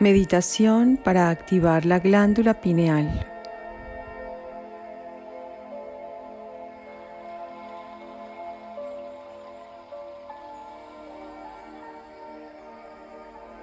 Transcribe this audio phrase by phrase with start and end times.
[0.00, 3.26] Meditación para activar la glándula pineal.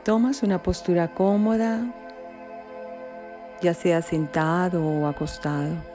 [0.04, 1.86] Tomas una postura cómoda,
[3.62, 5.95] ya sea sentado o acostado.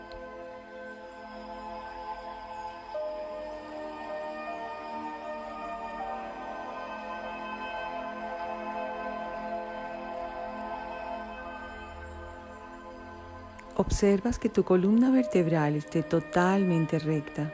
[13.80, 17.50] Observas que tu columna vertebral esté totalmente recta.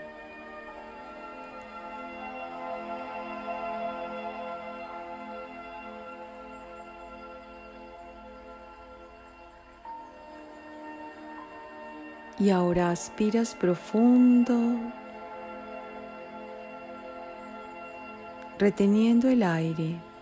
[12.40, 14.58] Y ahora aspiras profundo,
[18.58, 20.15] reteniendo el aire.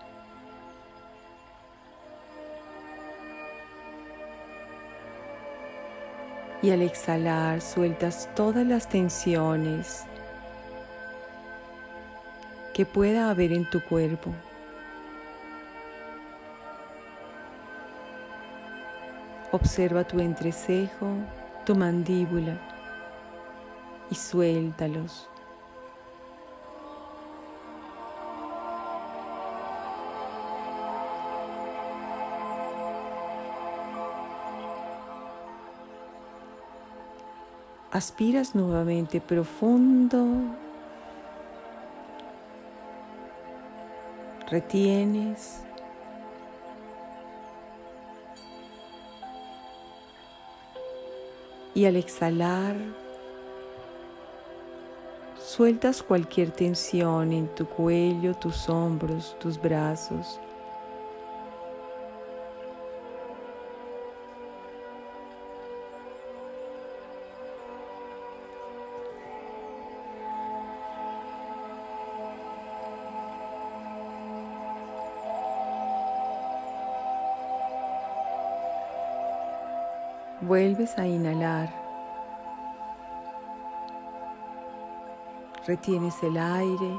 [6.65, 10.05] Y al exhalar sueltas todas las tensiones
[12.73, 14.33] que pueda haber en tu cuerpo.
[19.53, 21.09] Observa tu entrecejo,
[21.67, 22.59] tu mandíbula
[24.11, 25.29] y suéltalos.
[37.95, 40.27] Aspiras nuevamente profundo.
[44.51, 45.61] Retienes.
[51.73, 52.75] Y al exhalar,
[55.41, 60.41] sueltas cualquier tensión en tu cuello, tus hombros, tus brazos.
[80.47, 81.73] Vuelves a inhalar.
[85.67, 86.99] Retienes el aire.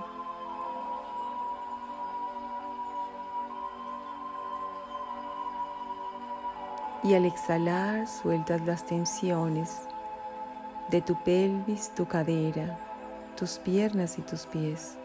[7.03, 9.87] Y al exhalar sueltas las tensiones
[10.89, 12.79] de tu pelvis, tu cadera,
[13.35, 14.97] tus piernas y tus pies.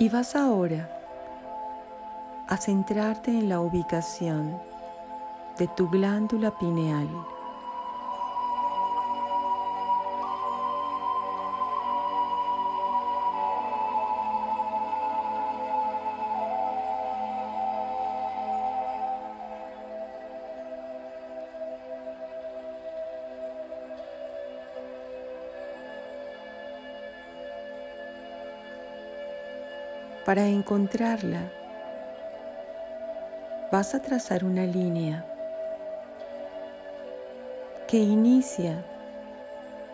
[0.00, 0.88] Y vas ahora
[2.46, 4.56] a centrarte en la ubicación
[5.58, 7.08] de tu glándula pineal.
[30.28, 31.50] Para encontrarla,
[33.72, 35.24] vas a trazar una línea
[37.86, 38.84] que inicia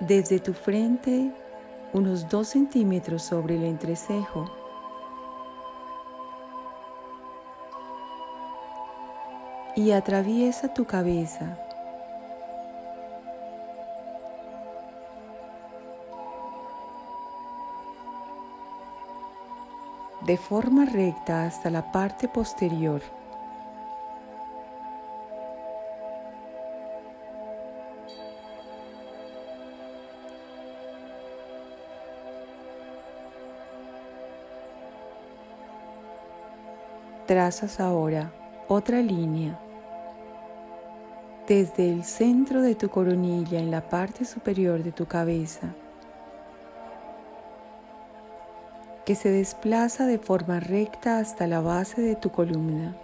[0.00, 1.30] desde tu frente
[1.92, 4.50] unos 2 centímetros sobre el entrecejo.
[9.76, 11.63] Y atraviesa tu cabeza
[20.26, 23.02] de forma recta hasta la parte posterior.
[37.26, 38.32] Trazas ahora
[38.68, 39.58] otra línea
[41.46, 45.74] desde el centro de tu coronilla en la parte superior de tu cabeza
[49.04, 52.94] que se desplaza de forma recta hasta la base de tu columna.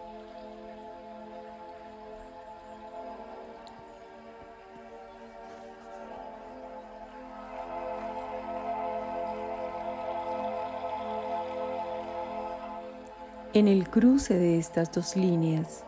[13.53, 15.85] En el cruce de estas dos líneas,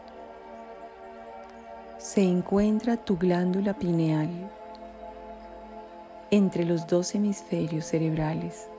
[1.96, 4.28] se encuentra tu glándula pineal
[6.32, 8.71] entre los dos hemisferios cerebrales.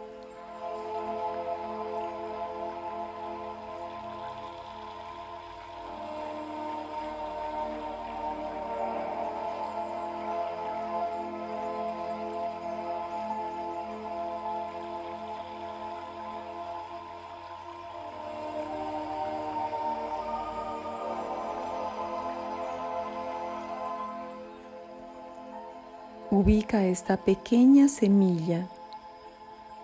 [26.34, 28.68] Ubica esta pequeña semilla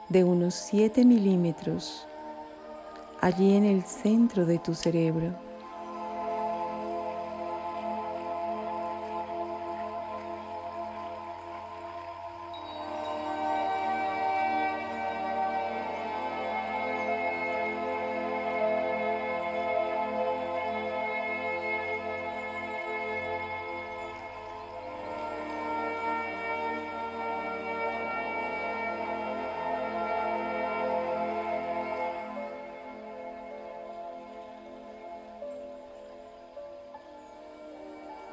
[0.09, 2.07] de unos 7 milímetros
[3.21, 5.35] allí en el centro de tu cerebro.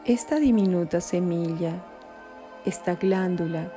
[0.09, 1.83] Esta diminuta semilla,
[2.65, 3.73] esta glándula,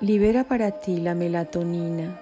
[0.00, 2.20] libera para ti la melatonina.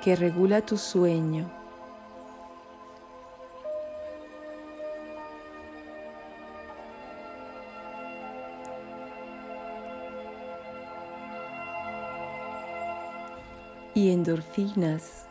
[0.00, 1.63] que regula tu sueño.
[14.10, 15.26] Endorfinas.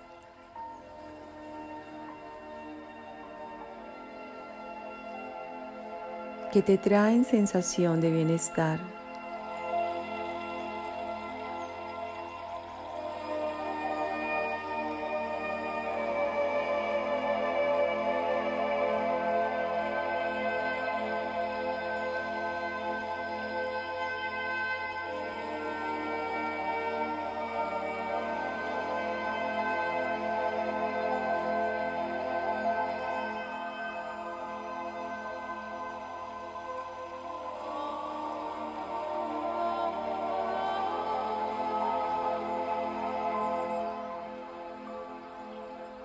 [6.54, 8.80] que te traen sensación de bienestar.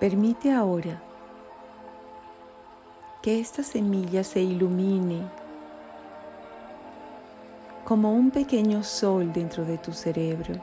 [0.01, 1.03] Permite ahora
[3.21, 5.23] que esta semilla se ilumine
[7.85, 10.55] como un pequeño sol dentro de tu cerebro.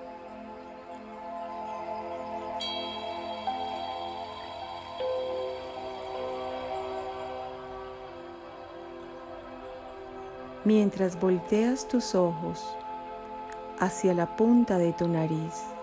[10.64, 12.66] Mientras volteas tus ojos
[13.80, 15.75] hacia la punta de tu nariz.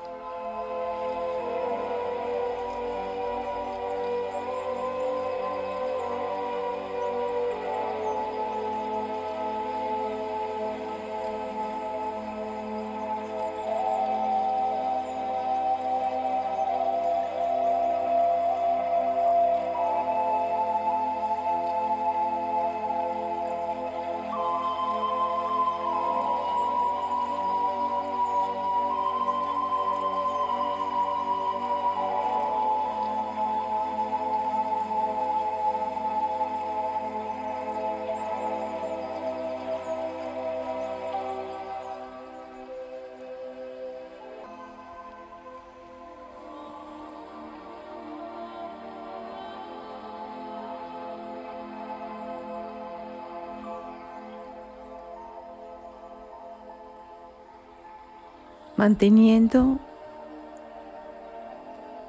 [58.83, 59.79] Manteniendo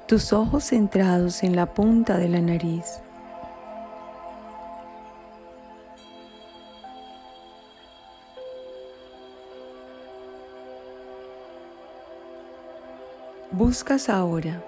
[0.08, 3.00] tus ojos centrados en la punta de la nariz.
[13.52, 14.60] Buscas ahora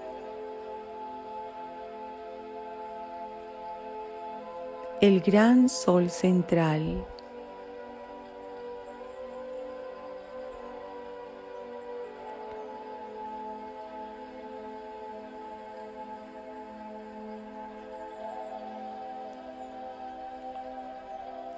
[5.01, 7.05] el gran sol central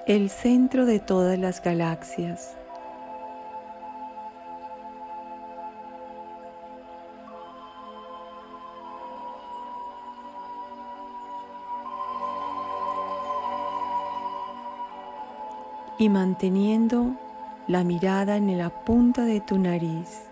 [0.10, 2.56] el centro de todas las galaxias.
[16.00, 17.18] y manteniendo
[17.68, 20.30] la mirada en la punta de tu nariz.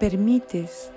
[0.00, 0.90] Permites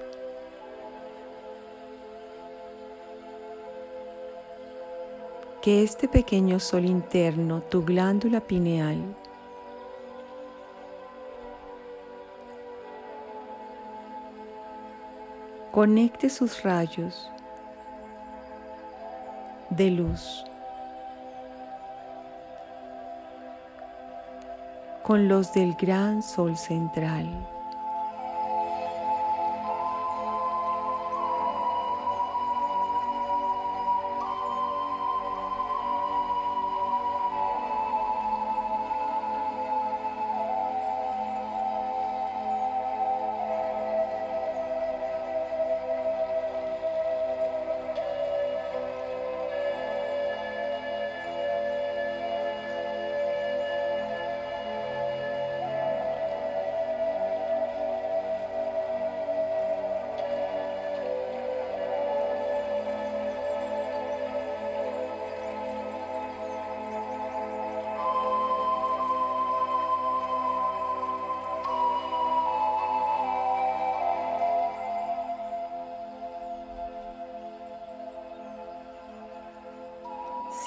[5.65, 8.99] que este pequeño sol interno, tu glándula pineal,
[15.71, 17.31] conecte sus rayos
[19.71, 20.45] de luz
[25.01, 27.25] con los del gran sol central.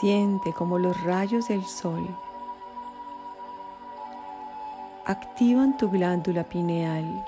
[0.01, 2.07] Siente como los rayos del sol
[5.07, 7.25] activan tu glándula pineal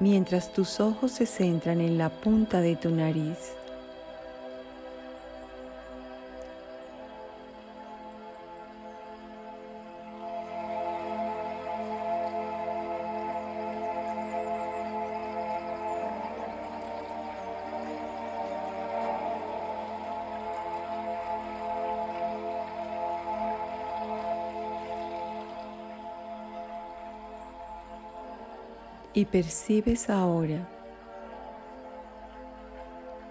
[0.00, 3.59] mientras tus ojos se centran en la punta de tu nariz.
[29.20, 30.66] Y percibes ahora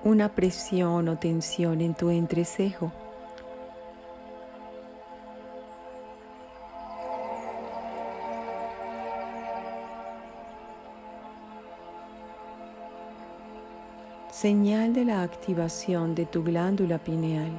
[0.04, 2.92] una presión o tensión en tu entrecejo.
[14.30, 17.52] Señal de la activación de tu glándula pineal.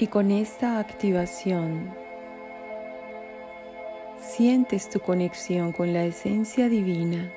[0.00, 1.92] Y con esta activación
[4.20, 7.32] sientes tu conexión con la esencia divina.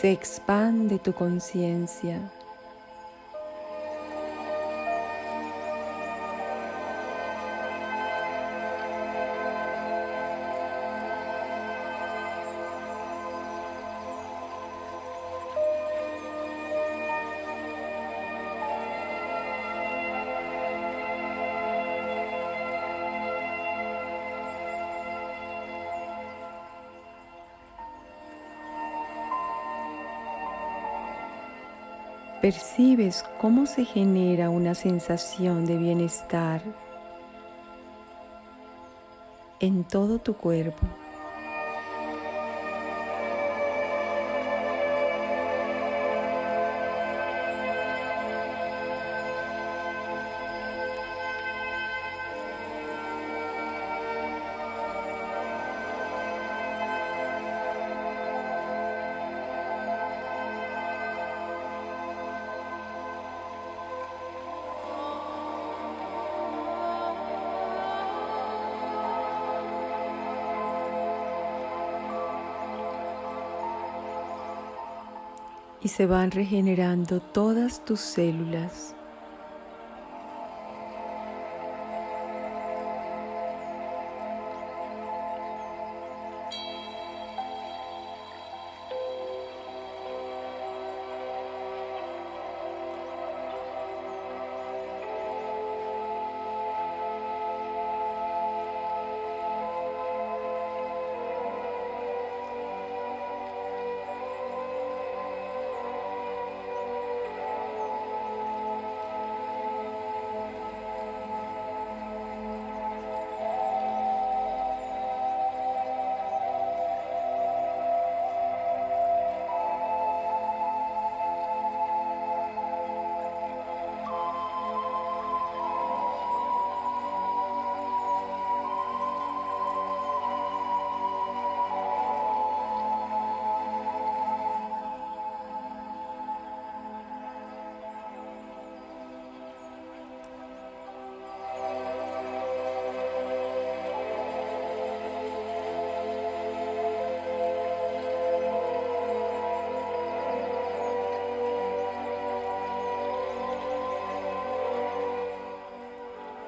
[0.00, 2.20] Se expande tu conciencia.
[32.46, 36.62] Percibes cómo se genera una sensación de bienestar
[39.58, 40.86] en todo tu cuerpo.
[75.82, 78.95] Y se van regenerando todas tus células.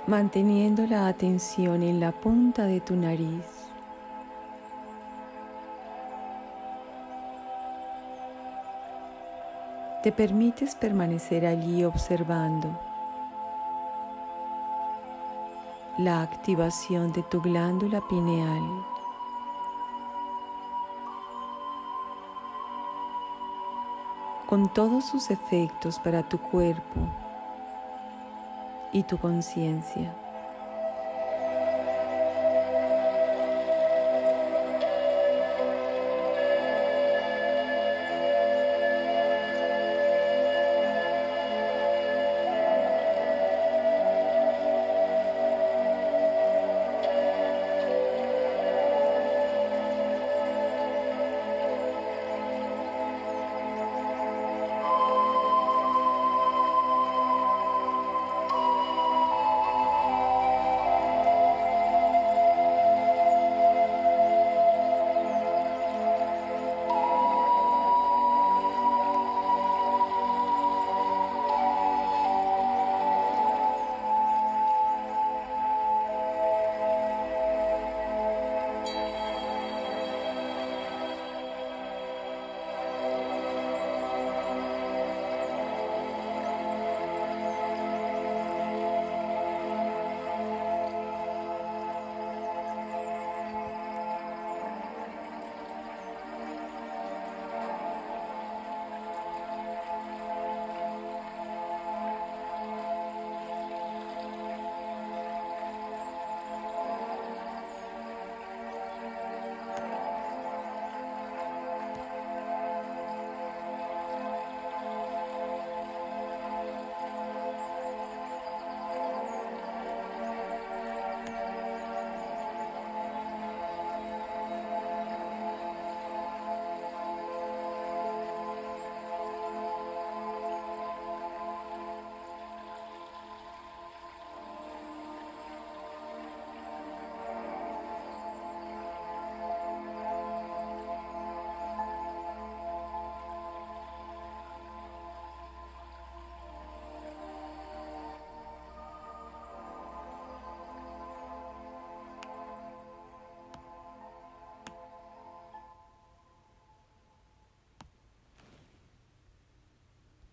[0.09, 3.45] Manteniendo la atención en la punta de tu nariz.
[10.03, 12.71] Te permites permanecer allí observando
[15.99, 18.63] la activación de tu glándula pineal.
[24.47, 27.01] con todos sus efectos para tu cuerpo
[28.93, 30.15] y tu conciencia.